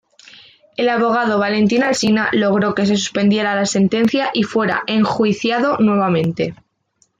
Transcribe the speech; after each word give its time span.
El 0.77 0.89
abogado 0.89 1.37
Valentín 1.37 1.83
Alsina 1.83 2.29
logró 2.31 2.73
que 2.73 2.87
se 2.87 2.97
suspendiera 2.97 3.53
la 3.53 3.67
sentencia 3.67 4.31
y 4.33 4.41
fuera 4.41 4.81
enjuiciado 4.87 5.77
nuevamente. 5.77 6.55